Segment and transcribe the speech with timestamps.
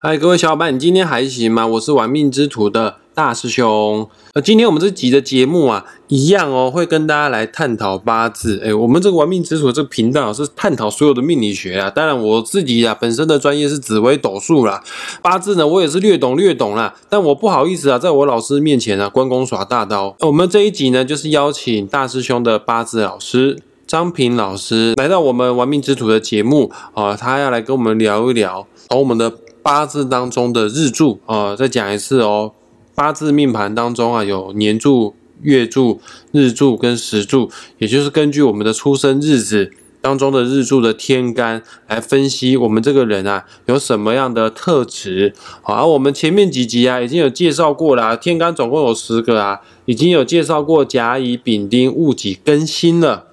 [0.00, 1.66] 嗨，各位小伙伴，你今天还行吗？
[1.66, 4.08] 我是玩命之徒的大师兄。
[4.32, 8.62] 呃，今天我们这集的节目啊，一样哦，会跟大家来探讨八字。
[8.64, 11.90] 哎，我们这个玩命之徒这个频道是探讨所有的命理学啊。
[11.90, 14.80] 当然，我自己啊本身的专业是紫微斗数啦，
[15.20, 16.94] 八字呢我也是略懂略懂啦。
[17.08, 20.14] 但我不好意思啊，在我老师面前啊关公耍大刀。
[20.20, 29.32] 我们这一集呢，就是邀请大师兄的八字老师张平老师来到我们玩命之徒的节目啊，他要来跟我们聊一聊，从我们的。
[29.68, 32.52] 八字当中的日柱啊，再讲一次哦。
[32.94, 36.00] 八字命盘当中啊，有年柱、月柱、
[36.32, 39.70] 日柱跟时柱，也就是根据我们的出生日子
[40.00, 45.34] 当中的日柱的天干来分析我们这个人啊有什么样的特质。
[45.60, 53.26] 好，而我们前面几集啊已经有介绍过了，啊天干总共有十个啊，已经有介绍过甲乙丙丁戊己庚辛了。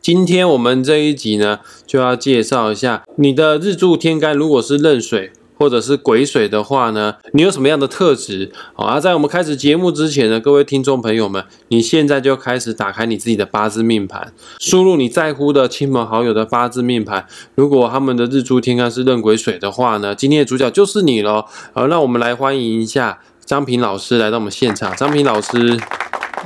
[0.00, 5.30] 今天我们这一集呢，就要介绍一下你的日柱天干，如果是壬水。
[5.60, 8.50] 或者是癸水的话呢，你有什么样的特质？
[8.72, 17.26] 好啊，在我们开始节目之前呢，各位听众朋友们，你现在就开始打开你自己的八字命盘，输入你在乎的亲朋好友的八字命盘。
[17.54, 21.44] 如果他们的日柱天干是壬癸水的话呢，今天的主角就是你喽。
[21.74, 24.96] 好，那我们来欢迎一下张平老师来到我们现场。
[24.96, 25.78] 张平老师，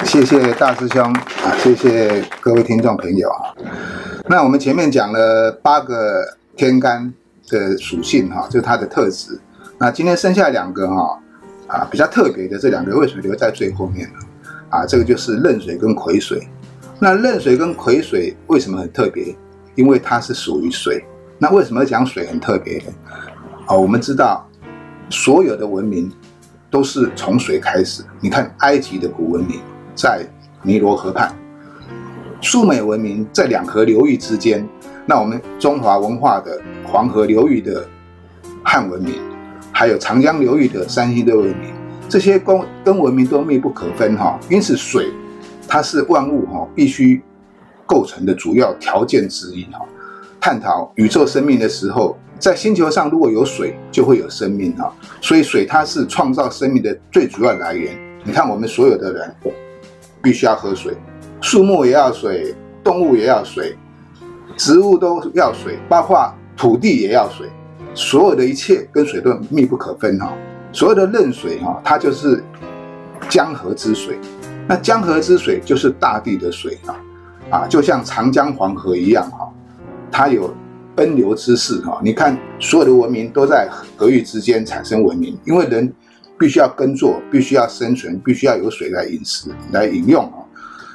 [0.04, 3.54] 谢谢大师兄啊，谢谢各位听众朋友啊。
[4.28, 7.14] 那我们前面讲了八个天干。
[7.48, 9.38] 的属性哈，就是它的特质。
[9.78, 11.20] 那今天剩下两个哈
[11.66, 14.18] 啊比较特别的这两个，为什么留在最后面呢？
[14.70, 16.48] 啊，这个就是壬水跟癸水。
[16.98, 19.34] 那壬水跟癸水为什么很特别？
[19.74, 21.04] 因为它是属于水。
[21.38, 22.92] 那为什么讲水很特别呢？
[23.66, 24.48] 啊，我们知道
[25.10, 26.10] 所有的文明
[26.70, 28.02] 都是从水开始。
[28.20, 29.60] 你看埃及的古文明
[29.94, 30.24] 在
[30.62, 31.34] 尼罗河畔，
[32.40, 34.66] 苏美文明在两河流域之间。
[35.06, 37.86] 那我们中华文化的黄河流域的
[38.62, 39.20] 汉文明，
[39.70, 41.72] 还有长江流域的山西的文明，
[42.08, 44.38] 这些跟跟文明都密不可分哈。
[44.48, 45.12] 因此，水
[45.68, 47.22] 它是万物哈必须
[47.84, 49.84] 构成的主要条件之一哈。
[50.40, 54.90] 探讨宇宙生命的时候，在星球上如果有水，就会有生命哈。
[55.20, 57.94] 所以，水它是创造生命的最主要来源。
[58.24, 59.34] 你看，我们所有的人
[60.22, 60.94] 必须要喝水，
[61.42, 63.76] 树木也要水，动物也要水。
[64.56, 67.48] 植物都要水，包括土地也要水，
[67.94, 70.32] 所有的一切跟水都密不可分哈。
[70.72, 72.42] 所有的壬水哈，它就是
[73.28, 74.18] 江河之水，
[74.68, 76.96] 那江河之水就是大地的水啊，
[77.50, 79.52] 啊，就像长江黄河一样哈，
[80.10, 80.52] 它有
[80.94, 82.00] 奔流之势哈。
[82.02, 85.92] 你看，所有的文明都在河域之间产生文明，因为人
[86.38, 90.38] 必须要耕作，必须要生存，必须要有水来饮食、来饮用啊。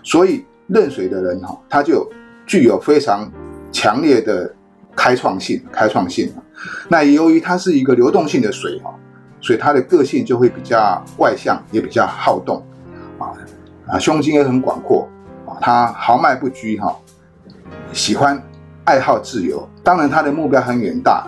[0.04, 2.10] 所以壬水的人哈，他就
[2.46, 3.30] 具有非常。
[3.72, 4.54] 强烈的
[4.96, 6.32] 开创性，开创性
[6.90, 8.94] 那由于它是一个流动性的水哈，
[9.40, 12.62] 所以它的个性就会比较外向，也比较好动
[13.18, 13.32] 啊
[13.88, 15.08] 啊，胸襟也很广阔
[15.46, 16.94] 啊，他豪迈不拘哈，
[17.94, 18.42] 喜欢
[18.84, 19.68] 爱好自由。
[19.84, 21.26] 当然他的目标很远大，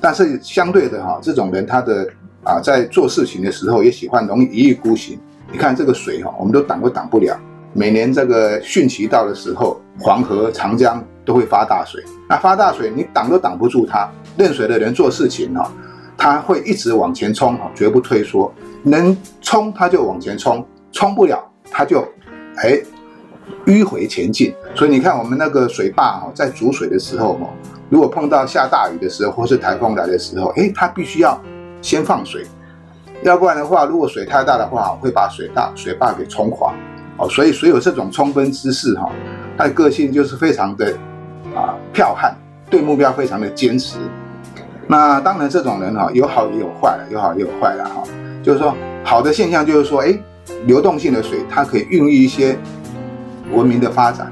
[0.00, 2.06] 但是相对的哈，这种人他的
[2.44, 5.18] 啊在做事情的时候也喜欢容易一意孤行。
[5.50, 7.38] 你看这个水哈，我们都挡都挡不了。
[7.72, 11.02] 每年这个汛期到的时候，黄河、长江。
[11.26, 14.08] 都会发大水，那发大水你挡都挡不住它。
[14.38, 15.70] 任水的人做事情哈，
[16.16, 18.50] 他会一直往前冲哈，绝不退缩。
[18.84, 22.00] 能冲他就往前冲，冲不了他就
[22.58, 22.80] 哎
[23.66, 24.54] 迂回前进。
[24.74, 27.48] 所以你看我们那个水坝哈，在煮水的时候哈，
[27.90, 31.38] 如果碰到下大雨的时候或是台风来的时候，哎，它必须要
[31.82, 32.46] 先放水，
[33.22, 36.72] 要不然的话，如果水太大的话，会把水大水坝给冲垮。
[37.16, 39.10] 哦，所以水有这种冲锋之势哈，
[39.56, 40.96] 它的个性就是非常的。
[41.56, 42.34] 啊，剽悍，
[42.68, 43.96] 对目标非常的坚持。
[44.86, 48.02] 那当然，这种人哈，有好也有坏了，有好也有坏了哈。
[48.42, 50.16] 就是说，好的现象就是说，哎，
[50.66, 52.56] 流动性的水它可以孕育一些
[53.52, 54.30] 文明的发展。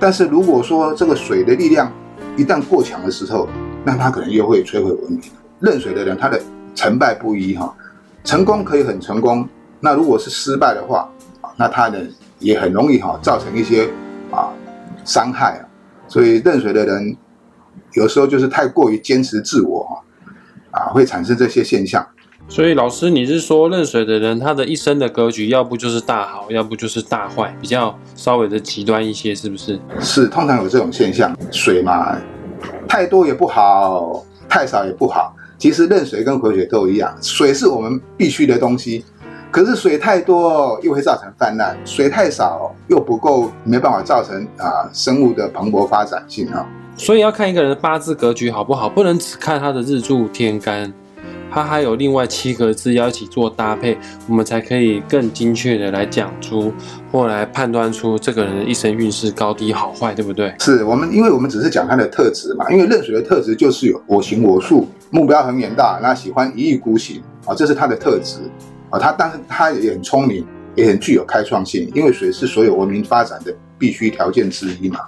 [0.00, 1.92] 但是如果说这个水的力量
[2.36, 3.46] 一旦过强的时候，
[3.84, 5.20] 那它可能又会摧毁文明。
[5.60, 6.40] 认水的人，他的
[6.74, 7.72] 成败不一哈，
[8.24, 9.46] 成功可以很成功，
[9.78, 11.08] 那如果是失败的话，
[11.56, 11.98] 那他呢
[12.40, 13.88] 也很容易哈造成一些
[14.32, 14.50] 啊
[15.04, 15.62] 伤害啊。
[16.12, 17.16] 所以认水的人
[17.94, 20.04] 有时候就是太过于坚持自我
[20.70, 22.06] 啊，会产生这些现象。
[22.46, 29.80] 所以老师，你是说认水的人他的一生的格局，要不就是大好，要不就是大坏，比较稍微的极端一些，是不是？
[30.00, 31.34] 是，通常有这种现象。
[31.50, 32.14] 水嘛，
[32.86, 35.34] 太多也不好，太少也不好。
[35.56, 39.02] 其实认水跟回水都一样，水是我们必须的东西。
[39.52, 46.66] 可是水太多又会造成泛滥，水太少又不够，没办法造成啊生物的蓬勃发展性啊。
[46.96, 50.90] 所以要看一个人的八字格局好不好，不能只看他的日柱天干，
[51.50, 56.72] 他还有另外七个字要一起做搭配，我们才可以更精确的来讲出
[57.10, 60.54] 或来判断出这个人的一生运势高低好坏，对不对？
[60.60, 62.70] 是我们，因为我们只是讲他的特质嘛。
[62.70, 68.38] 因为壬水的特质就是有我行我素，目标很远大，那喜欢一意孤行啊，这是他的特质
[68.92, 68.98] 啊。
[69.00, 70.46] 他但是他也很聪明，
[70.76, 75.00] 也很具有开创性，因为水是所有文明发展的必须条件之一嘛。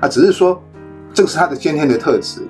[0.00, 0.62] 啊，只是说
[1.12, 2.42] 这个是他的先天的特质。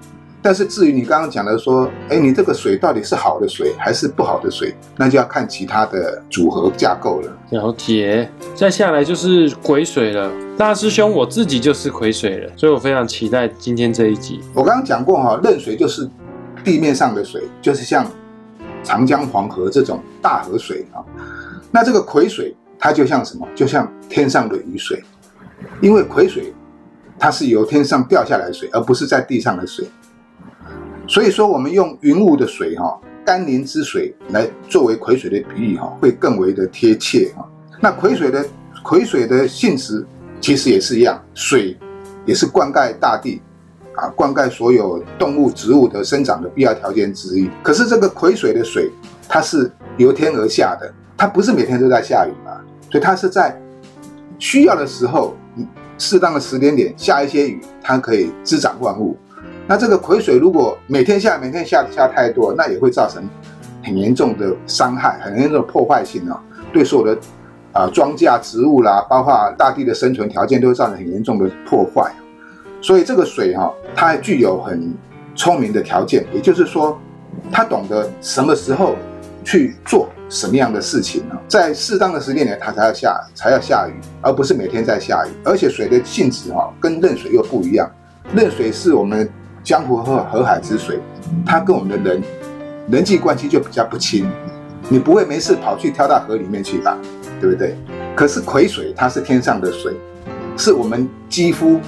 [0.46, 7.34] 但是至于你刚刚讲的说，哎，你这个水到底是好的水还是不好的水，那就要看其他的组合架构了。
[7.48, 10.30] 了解，再下来就是癸水了。
[10.58, 14.38] 大师兄，我自己就是癸水了，所以我非常期待今天这一集。
[14.52, 16.06] 我刚刚讲过哈，壬水就是
[16.62, 18.06] 地面上的水，就是像
[18.84, 21.02] 长江、黄河这种大河水啊。
[21.72, 23.48] 那这个癸水，它就像什么？
[23.54, 25.02] 就像天上的雨水，
[25.80, 26.52] 因为癸水
[27.18, 29.88] 它是由天上掉下来的水，而不是在地上的水。
[31.08, 37.48] 所以说，我们用云雾的水哈，甘霖之水来作为癸水的比喻哈，会更为的贴切哈。
[37.80, 38.46] 那癸水的
[38.82, 40.06] 癸水的性质
[40.40, 41.76] 其实也是一样，水
[42.24, 43.42] 也是灌溉大地
[43.96, 47.48] 啊，灌溉所有动物植物的生长的必要条件之一。
[47.62, 48.90] 可是这个癸水的水，
[49.28, 52.60] 它是由天而下的，它不是每天都在下雨嘛，
[52.90, 53.56] 所以它是在
[54.38, 55.34] 需要的时候，
[55.96, 59.16] 适当的时间点下一些雨，它可以滋长万物。
[59.66, 63.22] 那这个癸水如果每天下，每天下下太多，那也会造成
[63.82, 66.42] 很严重的伤害，很严重的破坏性啊，
[66.72, 67.20] 对所有的
[67.72, 72.12] 啊庄稼、植物啦，包括大地的生存条件，都会造成很严重的破坏。
[72.84, 74.92] 所以这个水哈，它具有很
[75.34, 77.00] 聪明的条件，也就是说，
[77.50, 78.94] 它懂得什么时候
[79.42, 81.34] 去做什么样的事情呢？
[81.48, 85.30] 在适当的时间点，它才要下，才要下雨，而不是每天在下雨。
[85.42, 87.90] 而且水的性质哈，跟壬水又不一样，
[88.34, 89.26] 壬水是我们。
[89.62, 91.00] 江湖和河海之水，
[91.46, 92.22] 它跟我们的人
[92.90, 94.30] 人际关系就比较不亲，
[94.90, 96.98] 你不会没事跑去跳到河里面去吧，
[97.40, 97.74] 对不对？
[98.14, 99.94] 可是癸水它是天上的水，
[100.54, 101.80] 是我们肌肤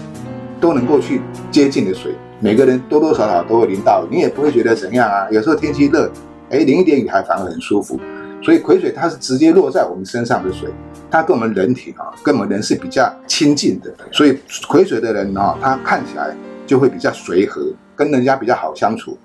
[0.60, 1.20] 都能够去
[1.50, 5.28] 接近的水，每个人多多少少都会淋到，你也不会觉得怎样啊。
[5.30, 6.10] 有时候天气热，
[6.50, 8.00] 哎，淋一点雨还反而很舒服。
[8.42, 10.70] 所以癸水它是直接落在我们身上的水，
[11.10, 13.92] 它跟我们人体啊，跟我们人是比较亲近的。
[14.12, 14.38] 所以
[14.68, 16.36] 癸水的人啊，他看起来。
[16.66, 17.62] 就会比较随和，
[17.94, 19.16] 跟人家比较好相处。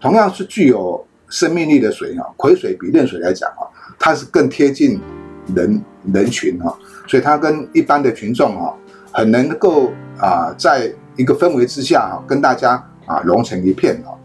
[0.00, 3.70] 同样是具有生命力的水哈，癸水比壬水来讲哈，
[4.00, 5.00] 它是更贴近
[5.54, 5.80] 人
[6.12, 6.76] 人群哈，
[7.06, 8.76] 所以它跟一般的群众哈，
[9.12, 12.72] 很能够啊，在一个氛围之下哈，跟大家
[13.06, 14.16] 啊融成一片哈。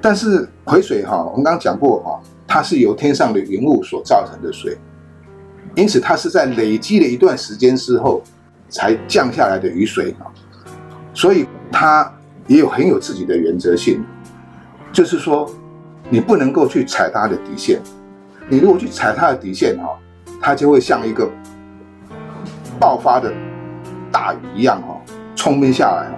[0.00, 4.76] 但是癸水哈，我们刚刚讲过哈，它是由天上的云雾所造成的水，
[5.74, 8.22] 因此它是在累积了一段时间之后
[8.68, 10.30] 才降下来的雨水哈。
[11.14, 12.12] 所以它
[12.46, 14.04] 也有很有自己的原则性，
[14.92, 15.50] 就是说，
[16.10, 17.80] 你不能够去踩它的底线。
[18.48, 19.98] 你如果去踩它的底线哈，
[20.40, 21.28] 它就会像一个
[22.78, 23.32] 爆发的
[24.16, 24.98] 大雨一样哈，
[25.34, 26.10] 冲面下来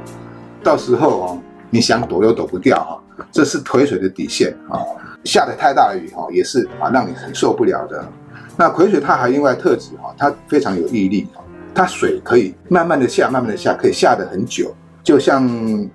[0.63, 3.03] 到时候哦，你想躲又躲不掉哈。
[3.33, 4.79] 这是癸水的底线啊，
[5.25, 8.09] 下的太大的雨哈，也是啊，让你很受不了的。
[8.57, 11.27] 那癸水它还另外特质哈，它非常有毅力
[11.75, 14.73] 它水可以慢慢的下，慢慢的下，可以下的很久。
[15.03, 15.45] 就像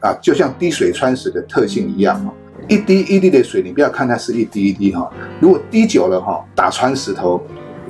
[0.02, 2.34] 啊，就像滴水穿石的特性一样哈，
[2.68, 5.10] 一滴一滴的水，你不要看它是一滴一滴哈，
[5.40, 7.42] 如果滴久了哈，打穿石头，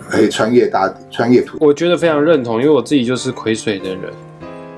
[0.09, 1.57] 可以穿越大穿越土。
[1.59, 4.11] 我觉得非常认同，因为我自己就是癸水的人，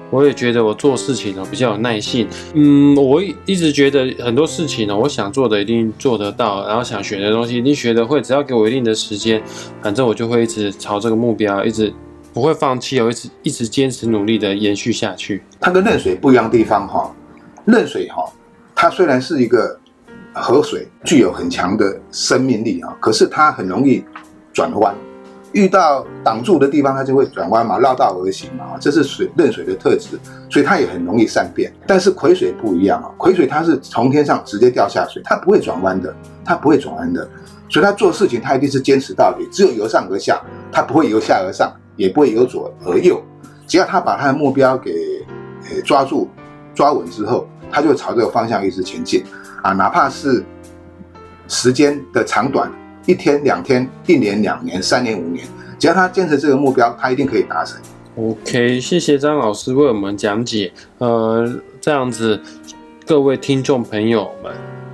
[0.10, 2.27] 我也觉得我做事情呢比较有耐性。
[2.53, 9.41] 嗯，我一直觉得很多事情呢，我想做的一定做得到，然后想学的东西一定学得会，只要给我一定的时间，
[9.82, 11.94] 反正我就会一直朝这个目标一直。
[12.34, 15.41] 不会放弃哦，一直一直坚持努力的延续下去。
[15.58, 17.10] 它跟壬水不一样的地方哈，
[17.63, 18.25] 壬水哈，
[18.75, 19.79] 它虽然是一个
[20.34, 24.03] 河水，具有很强的生命力啊，可是它很容易
[24.51, 24.94] 转弯，
[25.55, 30.19] 遇到挡住的地方，它就会转弯嘛，绕道而行嘛，这是水壬水的特质，
[30.50, 31.74] 所以它也很容易善变。
[31.88, 37.27] 但是癸水不一样啊，癸水它是从天上直接掉下水，它不会转弯的，它不会转弯的，
[37.69, 40.39] 所以它做事情它一定是坚持到底，只有由上而下，
[40.71, 41.74] 它不会由下而上。
[41.97, 43.24] 也不会由左而右，
[43.65, 44.93] 只要他把他的目标给
[45.85, 46.29] 抓住、
[46.74, 49.24] 抓稳之后，他就朝这个方向一直前进
[49.63, 50.43] 啊，哪怕是
[51.47, 52.69] 时间的长短，
[53.05, 55.45] 一天、两天、一年、两年、三年、五年，
[55.77, 57.79] 只要他坚持这个目标，他一定可以达成。
[58.17, 60.71] OK，谢谢张老师为我们讲解。
[61.00, 61.47] 呃，
[61.81, 62.41] 这样子，
[63.05, 64.53] 各位听众朋友们，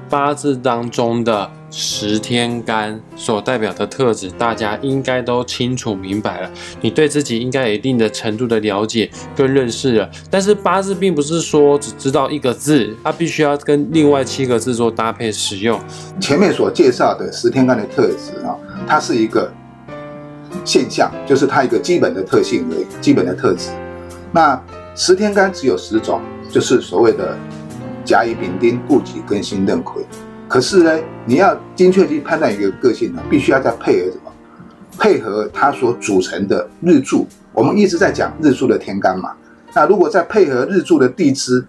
[0.09, 6.51] 八字当中的十天干所代表的特质，大家应该都清楚明白了。
[6.81, 10.09] 你对自己应该有一定的程度的了解跟认识了。
[10.29, 15.79] 但是八字并不是说只知道一个字，它必须要跟另外七个字做搭配使用。
[16.19, 18.53] 前面所介绍的十天干的特质啊，
[18.85, 19.49] 它是一个
[20.65, 23.69] 现象，就是它一个基本的特性为，基本的特质。
[24.33, 24.61] 那
[24.93, 27.37] 十天干只有十种，就是所谓的。
[28.03, 30.03] 甲乙丙丁戊己庚辛壬癸，
[30.51, 34.29] 可是呢，你要精确去判断一个个性呢，必须要再配合什么？
[34.97, 37.25] 配合它所组成的日柱。
[37.53, 39.33] 我们一直在讲日柱的天干嘛。
[39.73, 41.65] 那如果再配合日柱的地支，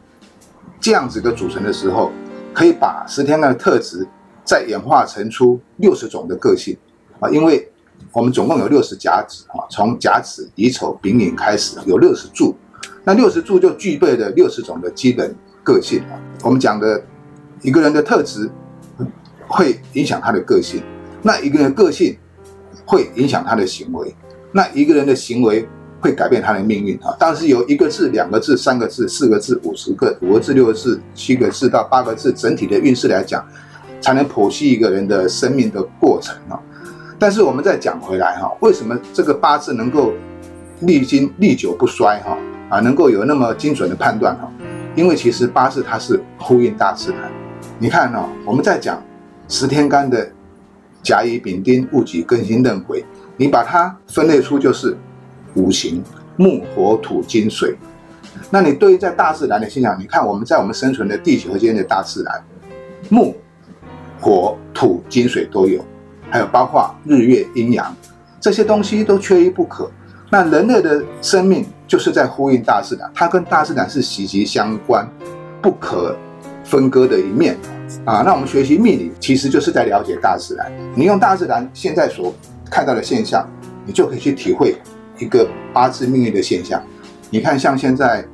[0.80, 2.10] 这样子的组成的时候，
[2.52, 4.04] 可以把十天干的特质
[4.44, 6.76] 再演化成出六十种的个性
[7.20, 7.30] 啊。
[7.30, 7.70] 因为
[8.10, 12.56] 我们总共有六十甲子啊，从甲子、乙丑、丙寅开始有六十柱，
[13.04, 15.32] 那六十柱就具备了六十种的基本。
[15.62, 17.00] 个性啊，我们讲的
[17.60, 18.50] 一个人的特质
[19.52, 20.82] 会影响他的个性，
[21.22, 22.16] 那一个人的个性
[22.86, 24.14] 会影响他的行为，
[24.50, 25.68] 那一个人的行为
[26.00, 27.14] 会改变他的命运啊。
[27.18, 33.46] 但是由一个字、两个字、三个字、四个字、五十个、五个字、六个字、七个字到八个字，整体的运势来讲，
[34.00, 36.58] 才能剖析一个人的生命的过程啊。
[37.18, 40.12] 但是我们再讲回来哈，为什么这个八字能够
[40.80, 42.36] 历经历久不衰哈
[42.70, 44.50] 啊，能够有那么精准的判断哈？
[44.96, 47.30] 因为其实八字它是呼应大自然，
[47.78, 49.00] 你看哦，我们在讲
[49.48, 50.30] 十天干的
[51.02, 53.04] 甲乙丙丁戊己庚辛壬癸，
[53.36, 54.96] 你把它分类出就是
[55.54, 56.02] 五行
[56.36, 57.76] 木火土金水。
[58.50, 62.44] 那你对于在大自然的现象，你看我们在我们生存的地球间的大自然，
[63.08, 63.34] 木、
[64.20, 65.84] 火、土、金、水都有，
[66.30, 67.94] 还有包括日月阴阳
[68.40, 69.90] 这些东西都缺一不可。
[70.30, 75.06] 那人类的生命就是在呼应大自然，它跟大自然是息息相关、
[75.60, 76.16] 不可
[76.64, 77.58] 分割的一面
[78.04, 78.22] 啊。
[78.22, 80.70] 那我们学习命理，其实就是在了解大自然。
[80.94, 82.32] 你用大自然现在所
[82.70, 83.48] 看到的现象，
[83.84, 84.76] 你就可以去体会
[85.18, 86.82] 一个八字命运的现象。
[87.30, 88.24] 你看，像现在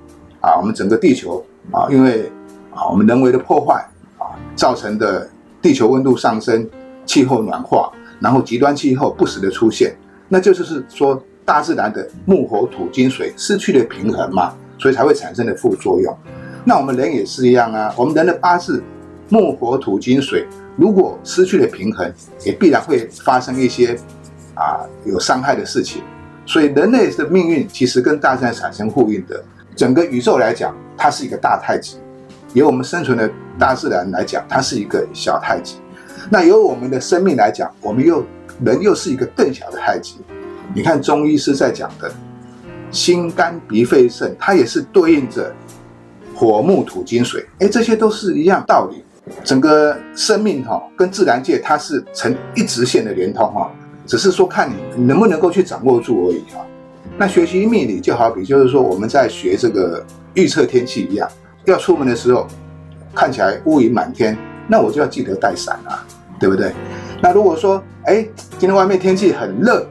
[0.41, 2.31] 啊，我们整个地球啊，因为
[2.75, 3.75] 啊我们人为的破坏
[4.19, 5.29] 啊造成的
[5.63, 6.69] 地球温度上升、
[7.07, 9.97] 气候暖化，然后极端气候不时的出现，
[10.29, 11.23] 那就是是说。
[11.49, 16.15] 大自然的木火土金水失去了平衡嘛，所以才会产生的副作用。
[16.63, 18.85] 那我们人也是一样啊，我们人的八字
[19.29, 22.13] 木火土金水如果失去了平衡，
[22.45, 23.99] 也必然会发生一些
[24.55, 26.03] 啊有伤害的事情。
[26.47, 29.43] 所以人类的命运其实跟大自然产生呼应的。
[29.77, 31.99] 整个宇宙来讲，它是一个大太极；
[32.55, 35.77] 由我们生存的大自然来讲，它是一个小太极。
[36.31, 38.25] 那由我们的生命来讲，我们又
[38.65, 40.17] 人又是一个更小的太极。
[40.75, 42.11] 你看中医是在讲的
[42.91, 45.55] 心肝脾肺肾，它也是对应着
[46.35, 49.05] 火木土金水，哎，这些都是一样道理。
[49.45, 53.71] 整个生命哈跟自然界它是成一直线的连通哈，
[54.07, 56.65] 只是说看你能不能够去掌握住而已哈。
[57.17, 60.05] 那学习命理就好比就是说我们在学这个
[60.35, 61.29] 预测天气一样，
[61.65, 62.47] 要出门的时候
[63.15, 66.05] 看起来乌云满天，那我就要记得带伞啊，
[66.39, 66.73] 对不对？
[67.21, 68.27] 那如果说哎
[68.59, 69.87] 今天外面天气很热。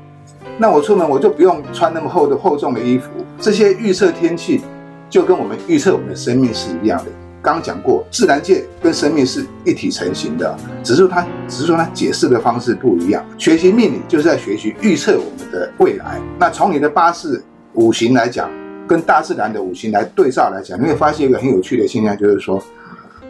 [0.60, 3.12] 那我出门我就不用穿那么厚的厚重的衣服。
[3.40, 4.62] 这些预测天气，
[5.08, 7.12] 就跟我们预测我们的生命是一样的。
[7.42, 13.26] 刚讲过，自然界跟生命是一体成型的，只是它只是说它解释的方式不一样。
[13.38, 16.20] 学习命理就是在学习预测我们的未来。
[16.40, 18.50] 那从你的八字五行来讲，
[18.88, 22.62] 跟大自然的五行来对照来讲，你会发现一个很有趣的现象，就是说，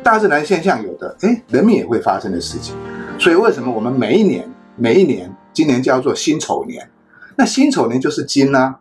[0.02, 2.76] 大自然现象有的，哎，人命也会发生的事情。
[3.20, 6.90] 所以为什么我们每一年每一年，今年叫做辛丑年？
[7.36, 8.76] 那辛丑年就是金呐，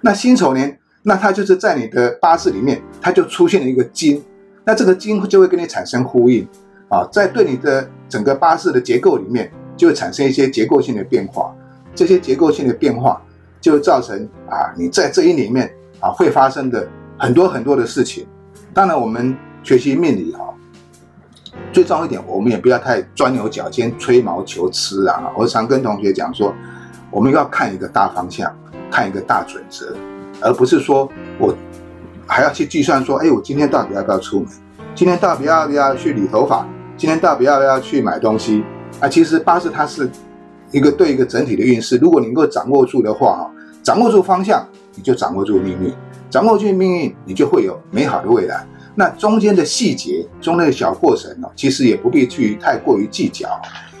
[0.00, 4.22] 那辛丑年，那它就是在你的八字里面，它就出现了一个金，
[4.64, 6.46] 那这个金就会跟你产生呼应
[6.88, 11.54] 啊，在对你的整个八字的结构里面，就会产生一些结构性的变化，
[11.94, 13.20] 这些结构性的变化
[13.60, 16.88] 就造成啊，你在这一年里面啊会发生的
[17.18, 18.26] 很多很多的事情。
[18.72, 20.54] 当然，我们学习命理哈，
[21.72, 25.32] 最重要一点，我们也不要太钻牛角尖、吹毛求疵啊。
[25.36, 26.54] 我常跟同学讲说。
[27.14, 28.50] 我们要看一个大方向，
[28.90, 29.94] 看一个大准则，
[30.40, 31.06] 而不是说
[31.38, 31.54] 我
[32.26, 34.48] 还要去计算说，哎，我今天到底要不要出门？
[34.94, 36.66] 今天到底要不要去理头发？
[36.96, 38.64] 今天到底要不要去买东西？
[39.00, 40.10] 啊，其实八字它是
[40.70, 43.50] 一个对一个整体的运势，如果你能够掌握住的话，
[43.82, 45.92] 掌握住方向，你就掌握住命运，
[46.30, 48.66] 掌握住命运，你就会有美好的未来。
[48.94, 53.48] 那中间的细节，中间的小过程呢，其实也不必去太过于计较，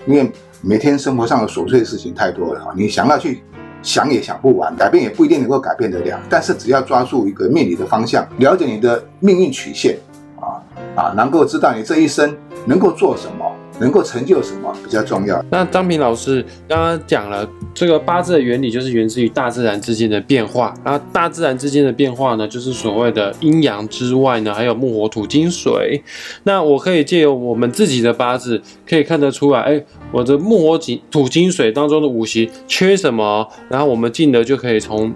[0.06, 0.30] 因为。
[0.64, 3.42] 每天生活上的琐碎事情太多了哈，你想要去
[3.82, 6.20] 想也想不完，改变也不一定能够改变得了。
[6.30, 9.98] 但是只要抓住一个命理的方向，了解你的命运曲线
[10.40, 10.62] 啊
[10.96, 12.34] 啊，能够知道你这一生
[12.64, 13.51] 能够做什么，
[13.82, 15.44] 能够成就什么比较重要。
[15.50, 20.72] 那张平老师刚刚讲了这个八字的原理，就是源自于大自然之间的变化。
[20.84, 26.00] 那大自然之间的变化呢，就是所谓的阴阳之外呢，还有木火土金水。
[26.44, 35.12] 那我可以借由我们自己的八字，可以看得出来，哎，我的木火金土金水当中的五行缺什么，然后我们进而就可以从。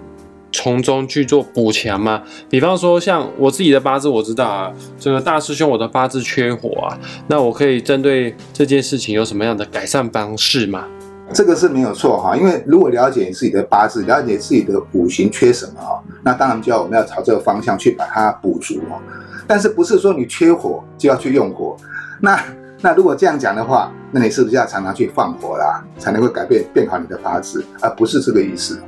[0.57, 6.97] 从中去做补强吗，比方说像我自己的八字，我知道啊，这个大师兄我的八字缺火啊，
[7.27, 10.85] 那我可以针对这件事情有什么样的改善方式吗？
[11.31, 18.97] 这个是没有错哈，因为如果了解你自己的八字，了解自己的五行缺什么哈，那当然就要我们要朝这个方向去把它补足哦。
[19.45, 21.77] 但是不是说你缺火就要去用火？
[22.19, 22.43] 那
[22.81, 27.63] 那如果这样讲的话，那你是不是要常常去放火啦，才能够改变变好你的八字？
[27.79, 28.81] 而不是这个意思。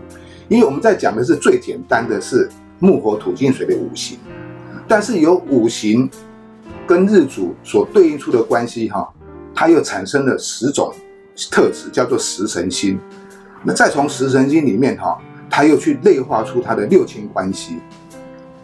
[0.50, 4.18] 因为我们在讲的是最简单的是木火土金水的五行，
[4.88, 6.10] 但是有五行
[6.88, 9.08] 跟日主所对应出的关系哈，
[9.54, 10.92] 它又产生了十种
[11.52, 13.00] 特质，叫做十神星。
[13.64, 17.78] 那再从十神星里面哈，它又去内化出它的六亲关系，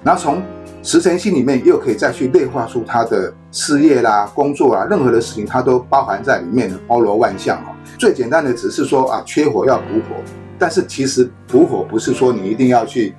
[0.04, 0.42] 然后从
[0.82, 7.76] 十神星里面又可以再去内化出它的事业啦、工作啊，任何的事情它都包含在里面的，包罗万象哈。
[8.00, 10.16] 最简单的只是说啊，缺火要补火。
[10.58, 13.14] 但是其实补火不是说你一定要去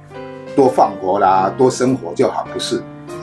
[0.55, 2.83] 多放火啦、多生火就好，不是。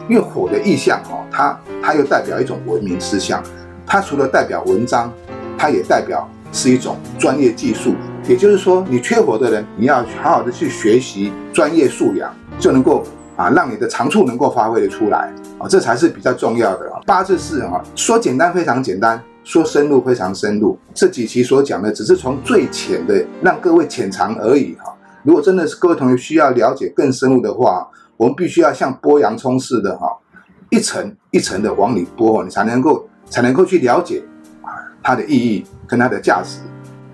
[0.09, 3.41] 因为火的意象哦，它它又代表一种文明思想，
[3.85, 5.11] 它除了代表文章，
[5.57, 7.95] 它也代表是一种专业技术。
[8.27, 13.03] 也就是说，你缺火的人，你要好好的去学习专业素养，就能够
[13.35, 16.91] 啊让你的长处能够发挥的出来啊，这才是比较重要的。
[17.05, 19.21] 八字是啊，说简单非常简单。
[19.43, 24.95] 说深入非常深入，这几期所讲的只是从最浅的让各位浅尝而已哈。
[25.23, 30.07] 如果真的是各位同学需要了解更深入的话，我们必须要像剥洋葱似的哈，
[30.69, 34.23] 一层一层的往里剥，你才能够才能够去了解
[34.61, 34.71] 啊
[35.01, 36.59] 它的意义跟它的价值。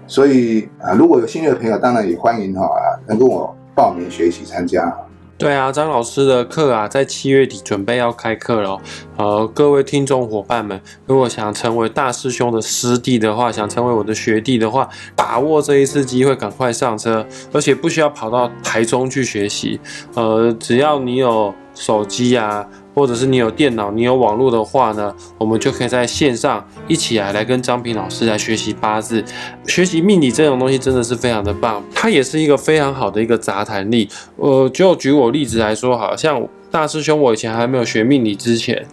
[0.08, 2.68] 所以啊，如果有兴趣的朋友，当然也欢迎哈，
[3.08, 4.96] 能跟我报名学习参加。
[5.40, 8.78] 对啊，张老师的课啊，在七月底准备要开课了。
[9.16, 19.80] 呃，各位听众伙伴们，如果想成为大师兄的师弟的话，想成为我的学弟的话，把握这一次机会，赶快上车，而且不需要跑到台中去学习。
[20.14, 22.68] 呃，只要你有手机啊。
[23.00, 29.24] 或者是你有电脑、你有网络的话呢，我们就可以在线上一起来来跟张平老师来学习八字、
[29.66, 31.82] 学习命理这种东西，真的是非常的棒。
[31.96, 34.10] 它也是一个非常好的一个杂谈力。
[34.36, 38.86] 呃，就举我例子来说，好像大师兄，我以前还没有学命理之前，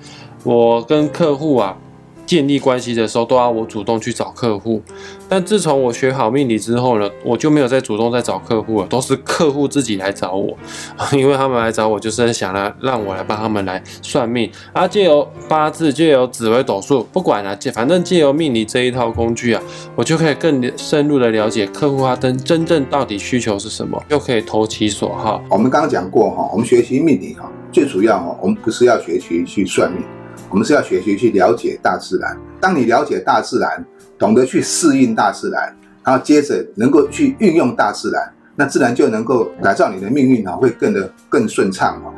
[0.45, 1.77] 我跟客户啊。
[2.27, 4.83] 建立关系的时候都要我主动去找客户，
[5.29, 10.57] 但自从我学好命理之后呢，我就没有再主动再找客户了，都是客户自己来找我，
[11.17, 19.62] 因为他们来找我就是想来让我来帮他们来算命啊，借由八字，借由紫微斗数，不管了，借反正借由命理这一套工具啊，
[19.95, 25.41] 我就可以更深入的了解客户他真真正到底需求是什么，又可以投其所好。
[25.49, 30.03] 我们刚刚讲过哈，我们学习命理哈，最主要哈，我们不是要学习去算命。
[30.48, 32.37] 我们是要学习去了解大自然。
[32.61, 33.85] 当你了解大自然，
[34.18, 42.09] 懂得去适应大自然，然后接着能够去运用大自然，那自然就能够改造你的命运啊，会更的更顺畅啊。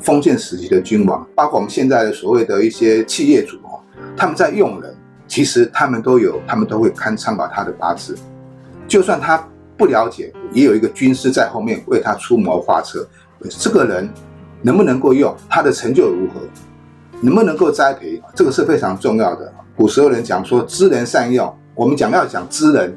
[0.00, 3.80] 封建时期的君王，包括我们现在的所谓的一些企业主哦，
[4.16, 4.94] 他们在用人，
[5.28, 8.16] 其实他们都有，他们都会看参考他的八字。
[8.86, 9.42] 就算他
[9.78, 13.06] 不了解，也有一个军师在后面为他出谋划策。
[13.48, 14.08] 这个人
[14.62, 16.40] 能不能够用，他的成就如何？
[17.24, 19.50] 能不能够栽培，这个是非常重要的。
[19.74, 22.94] 古时候人讲说知人善用，我们讲要讲知人，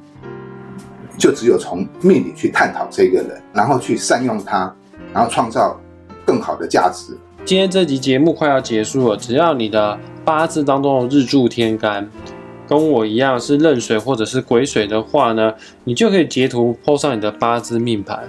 [1.17, 4.75] 就只有从命理去探讨这个人，然后去善用他，
[5.13, 5.79] 然后创造
[6.25, 7.17] 更好的价值。
[7.45, 12.09] 今天这集节目快要结束了，只要你的八字当中的日柱天干
[12.67, 15.53] 跟我一样是壬水或者是癸水的话呢，
[15.85, 18.27] 你就可以截图 po 上你的八字命盘。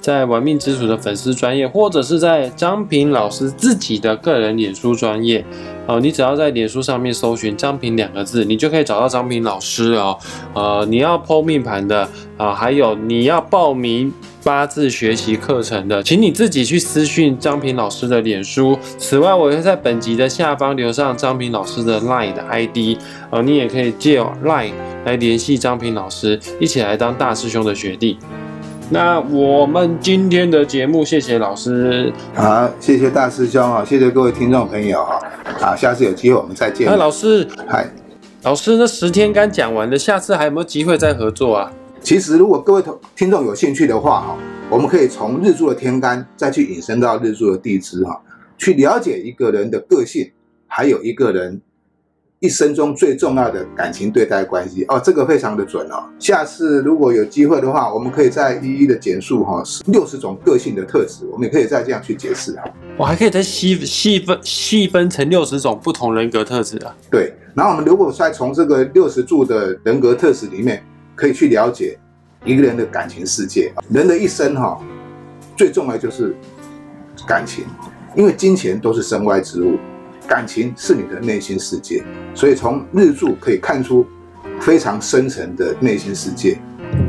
[0.00, 5.44] 在玩命之主的粉丝专业，或者是在张平老师自己的个人脸书专业，
[5.86, 10.16] 哦，你只要在脸书上面搜寻“张平”两个字，你就可以找到张平老师哦。
[10.54, 12.08] 呃，你要剖命盘的
[12.38, 14.10] 啊，还有你要报名
[14.42, 18.78] 八字学习课程的，请你自己去私讯张平老师的脸书。
[18.96, 22.98] 此外，我会在本集的下方留上张平老师的 LINE 的 ID，
[23.30, 24.72] 呃，你也可以借 LINE
[25.04, 28.16] 来联系张平老师，一起来当大师兄的学弟。
[28.92, 35.16] 那我们今天的节目，谢谢老师，好，谢谢大师兄啊，谢谢各位听众朋友啊，
[35.60, 36.88] 好，下次有机会我们再见。
[36.88, 37.88] 那老师，嗨，
[38.42, 41.72] 老师，那十天刚讲完了，下次还有没有机会再合作啊？
[42.02, 44.36] 其实如果各位同听众有兴趣的话哈，
[44.68, 48.20] 我们可以从日柱的天干再去引申到日柱的地支哈，
[48.58, 50.32] 去了解一个人的个性，
[50.66, 51.60] 还有一个人
[52.40, 56.08] 一生中最重要的感情对待关系哦，这个非常的准哦。
[56.18, 62.64] 下次如果有机会的话，我们可以再一一的简述哈六十种个性的特质，我们也可以再这样去解释哈。
[62.96, 66.96] 我还可以再细细分细分成六十种不同人格特质啊。
[67.10, 70.82] 对，然后我们如果再从这个六十柱的人格特质里面，
[71.14, 71.98] 可以去了解
[72.46, 73.70] 一个人的感情世界。
[73.90, 74.80] 人的一生哈，
[75.58, 76.34] 最重要就是
[77.26, 77.66] 感情，
[78.16, 79.76] 因为金钱都是身外之物。
[80.30, 82.04] 感情是你的内心世界，
[82.36, 84.06] 所以从日柱可以看出
[84.60, 86.56] 非常深层的内心世界。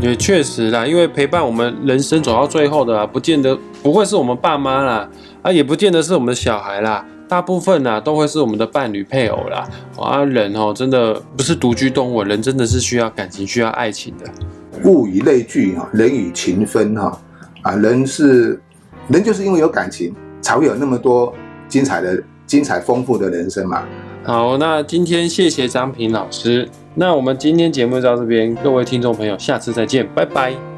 [0.02, 5.08] 也确实啦，因为陪伴我们人生走到最后的，不见得不会是我们爸妈啦，
[5.44, 9.70] 啊，也不见得是我们的小孩啦，大部分呢都会是我们的伴侣配偶啦。
[10.00, 14.26] 啊，人哦，真的不是独居动物，人真的是需要感情、需要爱情的。
[14.86, 17.22] 物以类聚哈，人以情分哈，
[17.62, 18.60] 啊，人是
[19.10, 21.32] 人就是因为有感情，才会有那么多
[21.68, 22.20] 精彩的。
[22.52, 23.88] 精彩丰富的人生嘛。
[24.26, 26.68] 好，那今天谢谢张平老师。
[26.96, 30.71] 那我们今天节目就到这边，各位听众朋友，下次再见，拜拜。